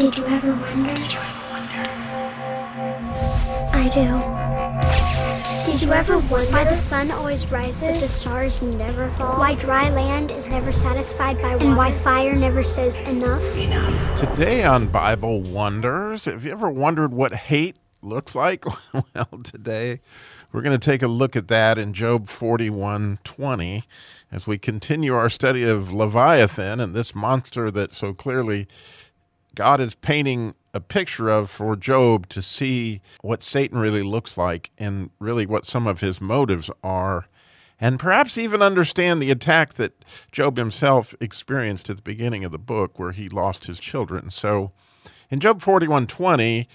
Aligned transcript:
Did 0.00 0.16
you 0.16 0.24
ever 0.24 0.54
wonder? 0.54 0.94
Did 0.94 1.12
you 1.12 1.18
ever 1.18 1.50
wonder? 1.50 1.90
I 3.74 3.84
do. 3.92 5.70
Did 5.70 5.82
you 5.82 5.92
ever 5.92 6.18
wonder 6.20 6.50
why 6.50 6.64
the 6.64 6.74
sun 6.74 7.10
always 7.10 7.46
rises, 7.48 7.82
but 7.82 8.00
the 8.00 8.08
stars 8.08 8.62
never 8.62 9.10
fall? 9.10 9.38
Why 9.38 9.56
dry 9.56 9.90
land 9.90 10.32
is 10.32 10.48
never 10.48 10.72
satisfied 10.72 11.36
by 11.42 11.52
water? 11.52 11.66
And 11.66 11.76
why 11.76 11.92
fire 11.92 12.34
never 12.34 12.64
says 12.64 13.00
enough? 13.00 13.44
Enough. 13.54 14.20
Today 14.20 14.64
on 14.64 14.86
Bible 14.86 15.42
Wonders, 15.42 16.24
have 16.24 16.46
you 16.46 16.52
ever 16.52 16.70
wondered 16.70 17.12
what 17.12 17.34
hate 17.34 17.76
looks 18.00 18.34
like? 18.34 18.64
well, 18.94 19.40
today 19.44 20.00
we're 20.50 20.62
going 20.62 20.80
to 20.80 20.90
take 20.90 21.02
a 21.02 21.08
look 21.08 21.36
at 21.36 21.48
that 21.48 21.78
in 21.78 21.92
Job 21.92 22.26
41:20 22.26 23.82
as 24.32 24.46
we 24.46 24.56
continue 24.56 25.14
our 25.14 25.28
study 25.28 25.64
of 25.64 25.92
Leviathan 25.92 26.80
and 26.80 26.94
this 26.94 27.14
monster 27.14 27.70
that 27.70 27.94
so 27.94 28.14
clearly 28.14 28.66
God 29.54 29.80
is 29.80 29.94
painting 29.94 30.54
a 30.72 30.80
picture 30.80 31.28
of 31.28 31.50
for 31.50 31.76
Job 31.76 32.28
to 32.28 32.42
see 32.42 33.00
what 33.22 33.42
Satan 33.42 33.78
really 33.78 34.02
looks 34.02 34.36
like 34.36 34.70
and 34.78 35.10
really 35.18 35.46
what 35.46 35.66
some 35.66 35.86
of 35.86 36.00
his 36.00 36.20
motives 36.20 36.70
are, 36.84 37.26
and 37.80 37.98
perhaps 37.98 38.38
even 38.38 38.62
understand 38.62 39.20
the 39.20 39.30
attack 39.30 39.74
that 39.74 40.04
Job 40.30 40.56
himself 40.56 41.14
experienced 41.20 41.90
at 41.90 41.96
the 41.96 42.02
beginning 42.02 42.44
of 42.44 42.52
the 42.52 42.58
book 42.58 42.98
where 42.98 43.12
he 43.12 43.28
lost 43.28 43.66
his 43.66 43.80
children. 43.80 44.30
So 44.30 44.70
in 45.30 45.40
Job 45.40 45.60
41:20, 45.60 46.66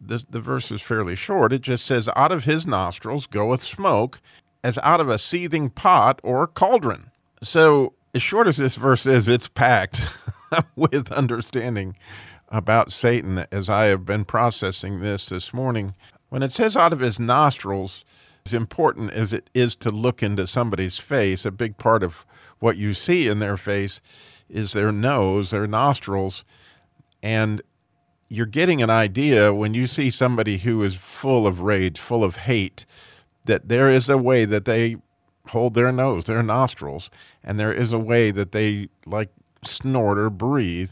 the, 0.00 0.24
the 0.28 0.40
verse 0.40 0.70
is 0.70 0.82
fairly 0.82 1.16
short. 1.16 1.52
It 1.52 1.62
just 1.62 1.86
says, 1.86 2.08
Out 2.14 2.32
of 2.32 2.44
his 2.44 2.66
nostrils 2.66 3.26
goeth 3.26 3.62
smoke, 3.62 4.20
as 4.62 4.78
out 4.82 5.00
of 5.00 5.08
a 5.08 5.18
seething 5.18 5.70
pot 5.70 6.20
or 6.22 6.46
cauldron. 6.46 7.10
So, 7.42 7.94
as 8.14 8.22
short 8.22 8.46
as 8.46 8.56
this 8.56 8.76
verse 8.76 9.06
is, 9.06 9.28
it's 9.28 9.48
packed 9.48 10.08
with 10.76 11.10
understanding 11.12 11.96
about 12.48 12.92
Satan 12.92 13.46
as 13.50 13.68
I 13.68 13.86
have 13.86 14.04
been 14.04 14.24
processing 14.24 15.00
this 15.00 15.26
this 15.26 15.52
morning. 15.52 15.94
When 16.28 16.42
it 16.42 16.52
says 16.52 16.76
out 16.76 16.92
of 16.92 17.00
his 17.00 17.18
nostrils, 17.18 18.04
as 18.44 18.54
important 18.54 19.12
as 19.12 19.32
it 19.32 19.50
is 19.54 19.74
to 19.76 19.90
look 19.90 20.22
into 20.22 20.46
somebody's 20.46 20.98
face, 20.98 21.44
a 21.44 21.50
big 21.50 21.76
part 21.76 22.02
of 22.02 22.24
what 22.60 22.76
you 22.76 22.94
see 22.94 23.26
in 23.26 23.40
their 23.40 23.56
face 23.56 24.00
is 24.48 24.72
their 24.72 24.92
nose, 24.92 25.50
their 25.50 25.66
nostrils. 25.66 26.44
And 27.22 27.62
you're 28.28 28.46
getting 28.46 28.82
an 28.82 28.90
idea 28.90 29.52
when 29.52 29.74
you 29.74 29.86
see 29.86 30.10
somebody 30.10 30.58
who 30.58 30.82
is 30.84 30.94
full 30.94 31.46
of 31.46 31.60
rage, 31.60 31.98
full 31.98 32.22
of 32.22 32.36
hate, 32.36 32.86
that 33.44 33.68
there 33.68 33.90
is 33.90 34.08
a 34.08 34.18
way 34.18 34.44
that 34.44 34.64
they 34.64 34.96
hold 35.48 35.74
their 35.74 35.92
nose, 35.92 36.24
their 36.24 36.42
nostrils, 36.42 37.10
and 37.42 37.58
there 37.58 37.72
is 37.72 37.92
a 37.92 37.98
way 37.98 38.30
that 38.30 38.52
they 38.52 38.88
like 39.06 39.30
snort 39.64 40.18
or 40.18 40.30
breathe. 40.30 40.90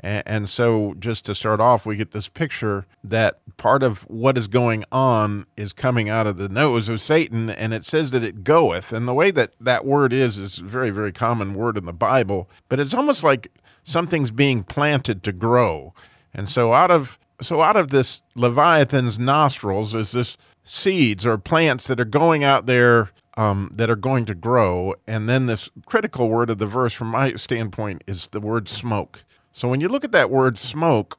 And, 0.00 0.48
so, 0.48 0.94
just 0.98 1.24
to 1.26 1.34
start 1.34 1.60
off, 1.60 1.86
we 1.86 1.96
get 1.96 2.10
this 2.10 2.28
picture 2.28 2.84
that 3.04 3.38
part 3.56 3.82
of 3.82 4.02
what 4.10 4.36
is 4.36 4.48
going 4.48 4.84
on 4.90 5.46
is 5.56 5.72
coming 5.72 6.08
out 6.08 6.26
of 6.26 6.36
the 6.36 6.48
nose 6.48 6.88
of 6.88 7.00
Satan, 7.00 7.48
and 7.48 7.72
it 7.72 7.84
says 7.84 8.10
that 8.10 8.24
it 8.24 8.42
goeth. 8.42 8.92
And 8.92 9.06
the 9.06 9.14
way 9.14 9.30
that 9.30 9.52
that 9.60 9.86
word 9.86 10.12
is 10.12 10.36
is 10.36 10.58
a 10.58 10.64
very, 10.64 10.90
very 10.90 11.12
common 11.12 11.54
word 11.54 11.78
in 11.78 11.86
the 11.86 11.92
Bible, 11.92 12.50
but 12.68 12.80
it's 12.80 12.92
almost 12.92 13.22
like 13.22 13.50
something's 13.84 14.32
being 14.32 14.64
planted 14.64 15.22
to 15.22 15.32
grow. 15.32 15.94
And 16.34 16.48
so, 16.48 16.72
out 16.72 16.90
of 16.90 17.18
so 17.40 17.62
out 17.62 17.76
of 17.76 17.88
this 17.88 18.22
leviathan's 18.34 19.18
nostrils 19.18 19.94
is 19.94 20.12
this 20.12 20.36
seeds 20.64 21.24
or 21.26 21.38
plants 21.38 21.86
that 21.86 22.00
are 22.00 22.04
going 22.04 22.42
out 22.42 22.66
there 22.66 23.10
um, 23.36 23.70
that 23.74 23.90
are 23.90 23.96
going 23.96 24.24
to 24.26 24.34
grow. 24.34 24.94
And 25.06 25.28
then 25.28 25.46
this 25.46 25.68
critical 25.86 26.28
word 26.28 26.50
of 26.50 26.58
the 26.58 26.66
verse, 26.66 26.92
from 26.92 27.08
my 27.08 27.34
standpoint, 27.34 28.04
is 28.06 28.28
the 28.28 28.40
word 28.40 28.68
smoke. 28.68 29.24
So 29.52 29.68
when 29.68 29.80
you 29.80 29.88
look 29.88 30.04
at 30.04 30.12
that 30.12 30.30
word 30.30 30.58
smoke, 30.58 31.18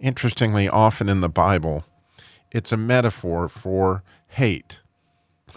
interestingly, 0.00 0.68
often 0.68 1.08
in 1.08 1.20
the 1.20 1.28
Bible, 1.28 1.84
it's 2.50 2.72
a 2.72 2.76
metaphor 2.76 3.48
for 3.48 4.02
hate. 4.28 4.80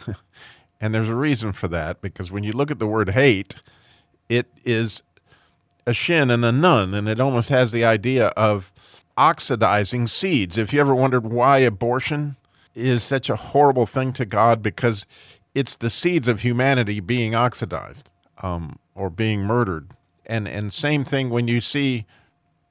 and 0.81 0.93
there's 0.93 1.09
a 1.09 1.15
reason 1.15 1.54
for 1.54 1.67
that 1.70 2.02
because 2.02 2.32
when 2.32 2.43
you 2.43 2.52
look 2.52 2.71
at 2.71 2.80
the 2.80 2.88
word 2.88 3.11
hate, 3.11 3.55
it 4.27 4.48
is 4.65 5.04
a 5.88 5.93
shin 5.93 6.30
and 6.30 6.45
a 6.45 6.52
nun, 6.52 6.93
and 6.93 7.09
it 7.09 7.20
almost 7.20 7.49
has 7.49 7.71
the 7.71 7.83
idea 7.83 8.27
of 8.30 8.71
oxidizing 9.17 10.08
seeds. 10.08 10.58
If 10.58 10.71
you 10.71 10.80
ever 10.80 10.95
wondered 10.95 11.26
why 11.26 11.59
abortion 11.59 12.38
is 12.76 13.04
such 13.04 13.30
a 13.30 13.36
horrible 13.36 13.86
thing 13.86 14.14
to 14.14 14.26
God, 14.26 14.61
because 14.61 15.05
it's 15.59 15.75
the 15.75 15.89
seeds 15.89 16.30
of 16.30 16.39
humanity 16.39 17.02
being 17.02 17.36
oxidized 17.36 18.11
um, 18.42 18.80
or 18.95 19.09
being 19.09 19.42
murdered. 19.42 19.92
And 20.25 20.47
and 20.47 20.71
same 20.71 21.03
thing 21.03 21.30
when 21.30 21.49
you 21.49 21.59
see 21.59 22.05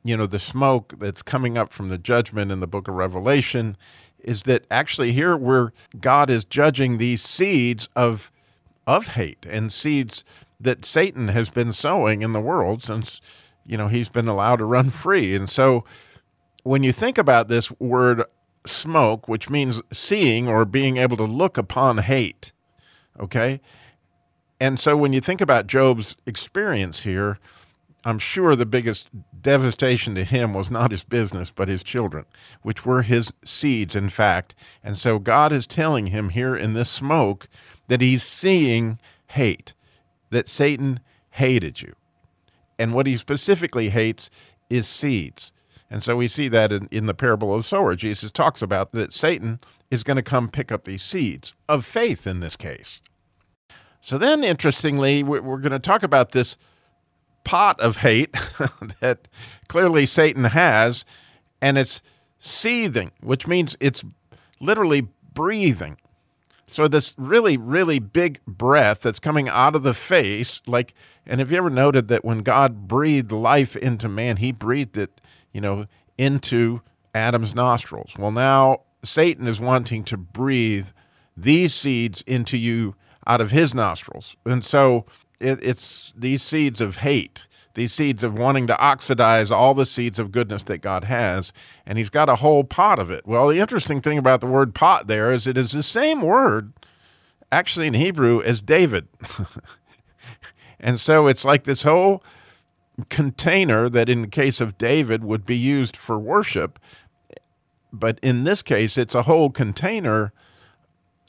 you 0.04 0.16
know 0.16 0.26
the 0.26 0.38
smoke 0.38 0.94
that's 0.99 1.21
coming 1.21 1.59
up 1.59 1.71
from 1.71 1.91
the 1.91 1.99
judgment 1.99 2.50
in 2.50 2.60
the 2.60 2.66
book 2.66 2.88
of 2.88 2.94
revelation 2.94 3.76
is 4.21 4.44
that 4.44 4.65
actually 4.71 5.12
here 5.12 5.37
where 5.37 5.72
god 6.00 6.31
is 6.31 6.44
judging 6.44 6.97
these 6.97 7.21
seeds 7.21 7.88
of 7.94 8.31
of 8.87 9.09
hate 9.09 9.44
and 9.50 9.72
seeds 9.72 10.25
that 10.60 10.84
satan 10.84 11.28
has 11.28 11.50
been 11.50 11.72
sowing 11.72 12.22
in 12.22 12.32
the 12.32 12.41
world 12.41 12.81
since 12.81 13.20
you 13.66 13.76
know 13.76 13.88
he's 13.88 14.09
been 14.09 14.28
allowed 14.28 14.56
to 14.56 14.65
run 14.65 14.88
free. 14.91 15.34
And 15.34 15.49
so 15.49 15.84
when 16.62 16.82
you 16.82 16.93
think 16.93 17.19
about 17.19 17.49
this 17.49 17.70
word 17.78 18.25
smoke 18.66 19.28
which 19.28 19.50
means 19.50 19.82
seeing 19.93 20.49
or 20.49 20.65
being 20.65 20.97
able 20.97 21.16
to 21.16 21.25
look 21.25 21.59
upon 21.59 21.99
hate 21.99 22.53
okay 23.19 23.61
and 24.61 24.79
so 24.79 24.97
when 24.97 25.12
you 25.12 25.21
think 25.21 25.41
about 25.41 25.67
Job's 25.67 26.17
experience 26.27 27.01
here, 27.01 27.39
I'm 28.05 28.19
sure 28.19 28.56
the 28.56 28.67
biggest 28.67 29.09
devastation 29.41 30.15
to 30.17 30.25
him 30.25 30.53
was 30.53 30.71
not 30.71 30.91
his 30.91 31.05
business, 31.05 31.51
but 31.51 31.69
his 31.69 31.83
children, 31.83 32.25
which 32.62 32.84
were 32.84 33.03
his 33.03 33.33
seeds, 33.45 33.95
in 33.95 34.09
fact. 34.09 34.55
And 34.83 34.97
so 34.97 35.19
God 35.19 35.53
is 35.53 35.67
telling 35.67 36.09
him 36.09 36.31
here 36.31 36.56
in 36.56 36.75
this 36.75 36.91
smoke 36.91 37.49
that 37.89 38.01
he's 38.01 38.23
seeing 38.23 38.99
hate, 39.29 39.75
that 40.31 40.49
Satan 40.49 41.00
hated 41.31 41.83
you. 41.83 41.95
And 42.79 42.95
what 42.95 43.06
he 43.06 43.17
specifically 43.17 43.91
hates 43.91 44.31
is 44.71 44.89
seeds. 44.89 45.53
And 45.91 46.03
so 46.03 46.17
we 46.17 46.29
see 46.29 46.49
that 46.49 46.73
in, 46.73 46.89
in 46.91 47.06
the 47.06 47.15
parable 47.15 47.55
of 47.55 47.61
the 47.61 47.69
sower. 47.69 47.95
Jesus 47.97 48.31
talks 48.31 48.61
about 48.61 48.93
that 48.93 49.12
Satan 49.12 49.61
is 49.91 50.03
going 50.03 50.17
to 50.17 50.23
come 50.23 50.49
pick 50.49 50.71
up 50.71 50.85
these 50.85 51.03
seeds 51.03 51.55
of 51.69 51.85
faith 51.85 52.27
in 52.27 52.41
this 52.41 52.56
case. 52.56 53.00
So 54.01 54.19
then, 54.19 54.45
interestingly, 54.45 55.23
we're, 55.23 55.41
going 55.41 55.73
to 55.73 55.79
talk 55.79 56.03
about 56.03 56.33
this 56.33 56.57
pot 57.45 57.81
of 57.81 57.99
hate 57.99 58.33
that 59.01 59.29
clearly 59.69 60.07
Satan 60.07 60.45
has, 60.45 61.05
and 61.61 61.77
it's 61.77 62.01
seething, 62.39 63.11
which 63.21 63.47
means 63.47 63.77
it's 63.81 64.05
literally 64.61 65.09
breathing. 65.35 65.97
So 66.67 66.87
this 66.87 67.15
really, 67.17 67.57
really 67.57 67.99
big 67.99 68.41
breath 68.47 69.01
that's 69.01 69.19
coming 69.19 69.49
out 69.49 69.75
of 69.75 69.83
the 69.83 69.95
face, 69.95 70.61
like, 70.67 70.95
and 71.27 71.41
have 71.41 71.51
you 71.51 71.59
ever 71.59 71.71
noted 71.71 72.09
that 72.09 72.25
when 72.25 72.41
God 72.41 72.87
breathed 72.87 73.33
life 73.33 73.75
into 73.75 74.09
man, 74.09 74.37
he 74.37 74.53
breathed 74.53 74.97
it, 74.97 75.21
you 75.53 75.61
know, 75.61 75.87
into 76.19 76.83
Adam's 77.15 77.55
nostrils. 77.55 78.13
Well, 78.19 78.31
now 78.31 78.83
Satan 79.03 79.47
is 79.47 79.61
wanting 79.61 80.05
to 80.05 80.17
breathe 80.17 80.89
these 81.37 81.75
seeds 81.75 82.23
into 82.27 82.57
you 82.57 82.95
out 83.28 83.41
of 83.41 83.50
his 83.50 83.75
nostrils. 83.75 84.37
And 84.44 84.65
so 84.65 85.05
it, 85.39 85.59
it's 85.62 86.12
these 86.16 86.43
seeds 86.43 86.81
of 86.81 86.97
hate, 86.97 87.47
these 87.75 87.93
seeds 87.93 88.25
of 88.25 88.37
wanting 88.37 88.66
to 88.66 88.78
oxidize 88.81 89.50
all 89.50 89.75
the 89.75 89.87
seeds 89.87 90.19
of 90.19 90.33
goodness 90.33 90.65
that 90.65 90.78
God 90.78 91.05
has. 91.05 91.53
And 91.87 91.99
he's 91.99 92.11
got 92.11 92.28
a 92.28 92.37
whole 92.37 92.65
pot 92.65 92.99
of 92.99 93.11
it. 93.11 93.27
Well, 93.27 93.49
the 93.49 93.61
interesting 93.61 94.00
thing 94.00 94.19
about 94.19 94.41
the 94.41 94.47
word 94.47 94.75
pot 94.75 95.06
there 95.06 95.31
is 95.31 95.47
it 95.47 95.56
is 95.56 95.72
the 95.72 95.83
same 95.83 96.22
word 96.22 96.72
actually 97.53 97.87
in 97.87 97.94
Hebrew 97.94 98.43
as 98.43 98.62
David. 98.62 99.06
and 100.81 100.99
so 100.99 101.27
it's 101.27 101.44
like 101.44 101.65
this 101.65 101.83
whole 101.83 102.22
container 103.11 103.88
that 103.88 104.09
in 104.09 104.22
the 104.22 104.28
case 104.28 104.61
of 104.61 104.77
David 104.77 105.25
would 105.25 105.47
be 105.47 105.56
used 105.56 105.97
for 105.97 106.19
worship. 106.19 106.79
But 107.93 108.19
in 108.23 108.44
this 108.44 108.62
case, 108.62 108.99
it's 108.99 109.14
a 109.14 109.23
whole 109.23 109.50
container 109.50 110.32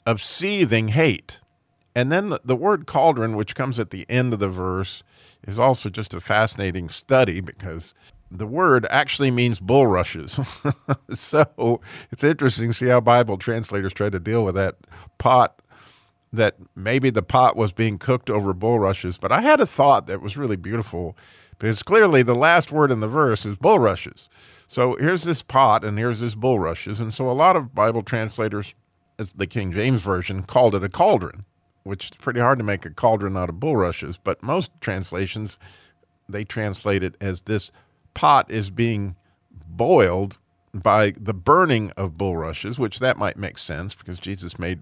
of 0.04 0.22
seething 0.22 0.88
hate. 0.88 1.40
And 1.94 2.12
then 2.12 2.30
the, 2.30 2.40
the 2.44 2.56
word 2.56 2.86
cauldron, 2.86 3.36
which 3.36 3.54
comes 3.54 3.78
at 3.78 3.90
the 3.90 4.06
end 4.08 4.32
of 4.32 4.38
the 4.38 4.48
verse, 4.48 5.02
is 5.46 5.58
also 5.58 5.88
just 5.88 6.14
a 6.14 6.20
fascinating 6.20 6.88
study 6.88 7.40
because 7.40 7.94
the 8.30 8.46
word 8.46 8.86
actually 8.90 9.30
means 9.30 9.58
bulrushes. 9.58 10.38
so 11.12 11.80
it's 12.12 12.22
interesting 12.22 12.68
to 12.68 12.74
see 12.74 12.86
how 12.86 13.00
Bible 13.00 13.38
translators 13.38 13.92
try 13.92 14.08
to 14.08 14.20
deal 14.20 14.44
with 14.44 14.54
that 14.54 14.76
pot, 15.18 15.60
that 16.32 16.54
maybe 16.76 17.10
the 17.10 17.22
pot 17.22 17.56
was 17.56 17.72
being 17.72 17.98
cooked 17.98 18.30
over 18.30 18.54
bulrushes. 18.54 19.18
But 19.18 19.32
I 19.32 19.40
had 19.40 19.60
a 19.60 19.66
thought 19.66 20.06
that 20.06 20.22
was 20.22 20.36
really 20.36 20.56
beautiful 20.56 21.16
because 21.58 21.82
clearly 21.82 22.22
the 22.22 22.36
last 22.36 22.70
word 22.70 22.92
in 22.92 23.00
the 23.00 23.08
verse 23.08 23.44
is 23.44 23.56
bulrushes. 23.56 24.28
So 24.68 24.94
here's 25.00 25.24
this 25.24 25.42
pot 25.42 25.84
and 25.84 25.98
here's 25.98 26.20
this 26.20 26.36
bulrushes. 26.36 27.00
And 27.00 27.12
so 27.12 27.28
a 27.28 27.32
lot 27.32 27.56
of 27.56 27.74
Bible 27.74 28.04
translators, 28.04 28.74
as 29.18 29.32
the 29.32 29.48
King 29.48 29.72
James 29.72 30.02
Version, 30.02 30.44
called 30.44 30.76
it 30.76 30.84
a 30.84 30.88
cauldron 30.88 31.44
which 31.82 32.06
is 32.06 32.10
pretty 32.10 32.40
hard 32.40 32.58
to 32.58 32.64
make 32.64 32.84
a 32.84 32.90
cauldron 32.90 33.36
out 33.36 33.48
of 33.48 33.60
bulrushes, 33.60 34.16
but 34.16 34.42
most 34.42 34.70
translations 34.80 35.58
they 36.28 36.44
translate 36.44 37.02
it 37.02 37.16
as 37.20 37.42
this 37.42 37.72
pot 38.14 38.50
is 38.50 38.70
being 38.70 39.16
boiled 39.66 40.38
by 40.72 41.12
the 41.18 41.34
burning 41.34 41.90
of 41.96 42.16
bulrushes, 42.16 42.78
which 42.78 43.00
that 43.00 43.16
might 43.16 43.36
make 43.36 43.58
sense 43.58 43.94
because 43.94 44.20
Jesus 44.20 44.58
made 44.58 44.80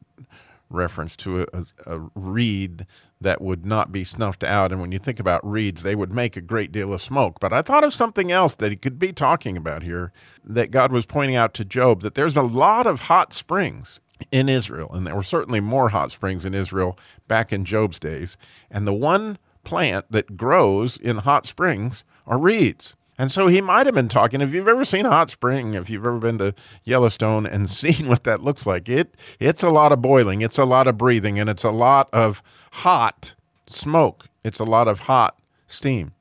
reference 0.70 1.16
to 1.16 1.46
a, 1.52 1.64
a, 1.86 1.98
reed 2.14 2.86
that 3.20 3.40
would 3.40 3.64
not 3.64 3.90
be 3.90 4.04
snuffed 4.04 4.44
out. 4.44 4.70
And 4.70 4.80
when 4.80 4.92
you 4.92 4.98
think 4.98 5.18
about 5.18 5.48
reeds, 5.48 5.82
they 5.82 5.94
would 5.94 6.12
make 6.12 6.36
a 6.36 6.42
great 6.42 6.72
deal 6.72 6.92
of 6.92 7.00
smoke. 7.00 7.40
But 7.40 7.54
I 7.54 7.62
thought 7.62 7.84
of 7.84 7.94
something 7.94 8.30
else 8.30 8.54
that 8.56 8.70
he 8.70 8.76
could 8.76 8.98
be 8.98 9.12
talking 9.12 9.56
about 9.56 9.82
here 9.82 10.12
that 10.44 10.70
God 10.70 10.92
was 10.92 11.06
pointing 11.06 11.36
out 11.36 11.54
to 11.54 11.64
Job 11.64 12.02
that 12.02 12.14
there's 12.14 12.36
a 12.36 12.42
lot 12.42 12.86
of 12.86 13.00
hot 13.00 13.32
springs 13.32 14.00
in 14.30 14.48
Israel. 14.48 14.90
And 14.92 15.06
there 15.06 15.14
were 15.14 15.22
certainly 15.22 15.60
more 15.60 15.90
hot 15.90 16.12
springs 16.12 16.44
in 16.44 16.54
Israel 16.54 16.98
back 17.26 17.52
in 17.52 17.64
Job's 17.64 17.98
days. 17.98 18.36
And 18.70 18.86
the 18.86 18.92
one 18.92 19.38
plant 19.64 20.06
that 20.10 20.36
grows 20.36 20.96
in 20.96 21.18
hot 21.18 21.46
springs 21.46 22.04
are 22.26 22.38
reeds. 22.38 22.96
And 23.20 23.32
so 23.32 23.48
he 23.48 23.60
might 23.60 23.86
have 23.86 23.96
been 23.96 24.08
talking. 24.08 24.40
If 24.40 24.54
you've 24.54 24.68
ever 24.68 24.84
seen 24.84 25.04
a 25.04 25.10
hot 25.10 25.30
spring, 25.30 25.74
if 25.74 25.90
you've 25.90 26.06
ever 26.06 26.18
been 26.18 26.38
to 26.38 26.54
Yellowstone 26.84 27.46
and 27.46 27.68
seen 27.70 28.06
what 28.06 28.24
that 28.24 28.40
looks 28.40 28.64
like, 28.64 28.88
it 28.88 29.14
it's 29.40 29.62
a 29.62 29.70
lot 29.70 29.90
of 29.92 30.00
boiling, 30.00 30.40
it's 30.40 30.58
a 30.58 30.64
lot 30.64 30.86
of 30.86 30.96
breathing, 30.96 31.38
and 31.38 31.50
it's 31.50 31.64
a 31.64 31.70
lot 31.70 32.08
of 32.12 32.42
hot 32.72 33.34
smoke. 33.66 34.26
It's 34.44 34.60
a 34.60 34.64
lot 34.64 34.86
of 34.86 35.00
hot 35.00 35.36
steam. 35.66 36.12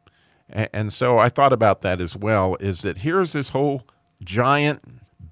And, 0.50 0.70
and 0.74 0.94
so 0.94 1.20
I 1.20 1.30
thought 1.30 1.54
about 1.54 1.82
that 1.82 2.02
as 2.02 2.16
well. 2.16 2.58
Is 2.60 2.82
that 2.82 2.98
here's 2.98 3.32
this 3.32 3.50
whole 3.50 3.84
giant 4.24 4.82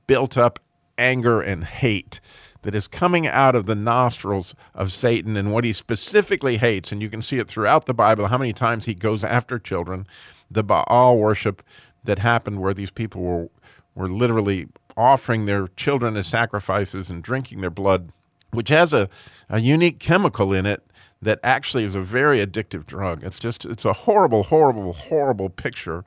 built 0.05 0.37
up 0.37 0.59
anger 0.97 1.41
and 1.41 1.63
hate 1.63 2.19
that 2.65 2.73
is 2.73 2.87
coming 2.87 3.27
out 3.27 3.55
of 3.55 3.67
the 3.67 3.75
nostrils 3.75 4.55
of 4.73 4.91
Satan 4.91 5.37
and 5.37 5.53
what 5.53 5.63
he 5.63 5.71
specifically 5.71 6.57
hates. 6.57 6.91
And 6.91 6.99
you 6.99 7.11
can 7.11 7.21
see 7.21 7.37
it 7.37 7.47
throughout 7.47 7.85
the 7.85 7.93
Bible 7.93 8.25
how 8.25 8.39
many 8.39 8.53
times 8.53 8.85
he 8.85 8.95
goes 8.95 9.23
after 9.23 9.59
children 9.59 10.07
the 10.49 10.63
Baal 10.63 11.17
worship 11.17 11.61
that 12.03 12.19
happened 12.19 12.59
where 12.59 12.73
these 12.73 12.91
people 12.91 13.21
were 13.21 13.49
were 13.93 14.09
literally 14.09 14.67
offering 14.97 15.45
their 15.45 15.67
children 15.69 16.17
as 16.17 16.27
sacrifices 16.27 17.09
and 17.09 17.23
drinking 17.23 17.61
their 17.61 17.69
blood, 17.69 18.11
which 18.51 18.69
has 18.69 18.93
a, 18.93 19.09
a 19.47 19.59
unique 19.59 19.99
chemical 19.99 20.51
in 20.51 20.65
it 20.65 20.83
that 21.21 21.39
actually 21.43 21.83
is 21.83 21.95
a 21.95 22.01
very 22.01 22.45
addictive 22.45 22.87
drug. 22.87 23.23
It's 23.23 23.39
just 23.39 23.63
it's 23.63 23.85
a 23.85 23.93
horrible, 23.93 24.41
horrible, 24.43 24.91
horrible 24.93 25.49
picture 25.49 26.03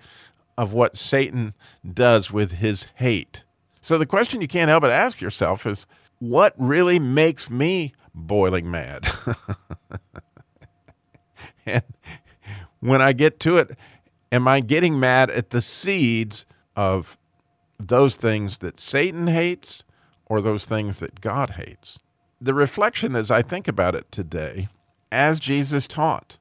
of 0.56 0.72
what 0.72 0.96
Satan 0.96 1.54
does 1.94 2.32
with 2.32 2.52
his 2.52 2.88
hate. 2.96 3.44
So 3.80 3.96
the 3.96 4.06
question 4.06 4.40
you 4.40 4.48
can't 4.48 4.68
help 4.68 4.80
but 4.80 4.90
ask 4.90 5.20
yourself 5.20 5.64
is 5.64 5.86
what 6.18 6.54
really 6.56 6.98
makes 6.98 7.50
me 7.50 7.94
boiling 8.14 8.70
mad? 8.70 9.06
and 11.66 11.82
when 12.80 13.02
I 13.02 13.12
get 13.12 13.40
to 13.40 13.58
it, 13.58 13.76
Am 14.30 14.46
I 14.46 14.60
getting 14.60 15.00
mad 15.00 15.30
at 15.30 15.50
the 15.50 15.62
seeds 15.62 16.44
of 16.76 17.16
those 17.78 18.16
things 18.16 18.58
that 18.58 18.78
Satan 18.78 19.26
hates 19.28 19.84
or 20.26 20.40
those 20.40 20.66
things 20.66 20.98
that 20.98 21.20
God 21.20 21.50
hates? 21.50 21.98
The 22.40 22.54
reflection 22.54 23.16
as 23.16 23.30
I 23.30 23.42
think 23.42 23.68
about 23.68 23.94
it 23.94 24.10
today, 24.12 24.68
as 25.10 25.40
Jesus 25.40 25.86
taught, 25.86 26.36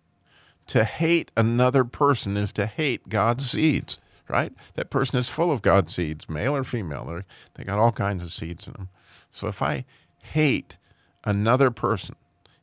to 0.68 0.84
hate 0.84 1.32
another 1.38 1.86
person 1.86 2.36
is 2.36 2.52
to 2.54 2.66
hate 2.66 3.08
God's 3.08 3.50
seeds, 3.50 3.98
right? 4.28 4.52
That 4.76 4.90
person 4.90 5.18
is 5.18 5.30
full 5.30 5.52
of 5.52 5.62
God's 5.62 5.96
seeds, 5.96 6.28
male 6.28 6.56
or 6.56 6.66
female. 6.66 7.22
They 7.54 7.64
got 7.64 7.80
all 7.80 7.94
kinds 7.94 8.22
of 8.22 8.34
seeds 8.34 8.68
in 8.68 8.74
them. 8.74 8.90
So 9.32 9.48
if 9.48 9.62
I 9.62 9.86
hate 10.24 10.78
another 11.24 11.72
person, 11.72 12.16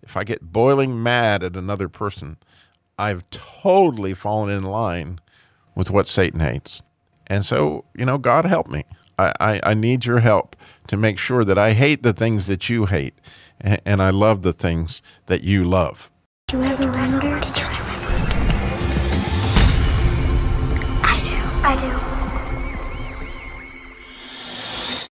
if 0.03 0.17
I 0.17 0.25
get 0.25 0.53
boiling 0.53 1.03
mad 1.03 1.43
at 1.43 1.57
another 1.57 1.89
person, 1.89 2.37
I've 2.99 3.29
totally 3.31 4.15
fallen 4.15 4.51
in 4.51 4.63
line 4.63 5.21
with 5.75 5.91
what 5.91 6.07
Satan 6.07 6.41
hates. 6.41 6.83
And 7.27 7.45
so, 7.45 7.85
you 7.97 8.05
know, 8.05 8.19
God 8.19 8.45
help 8.45 8.69
me. 8.69 8.85
I, 9.19 9.33
I, 9.41 9.61
I 9.63 9.75
need 9.75 10.05
your 10.05 10.21
help 10.21 10.57
to 10.89 10.97
make 10.97 11.19
sure 11.19 11.45
that 11.45 11.59
I 11.59 11.73
hate 11.73 12.03
the 12.03 12.13
things 12.13 12.47
that 12.47 12.69
you 12.69 12.87
hate 12.87 13.15
and, 13.61 13.81
and 13.85 14.03
I 14.03 14.11
love 14.11 14.43
the 14.43 14.53
things 14.53 15.03
that 15.27 15.43
you 15.43 15.65
love. 15.65 16.11
Do 16.49 16.59
you 16.59 16.65
ever 16.65 16.91
wonder? 16.91 17.64